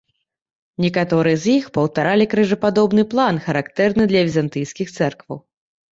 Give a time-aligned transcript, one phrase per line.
[0.85, 5.37] Некаторыя з іх паўтаралі крыжападобны план, характэрны для візантыйскіх цэркваў.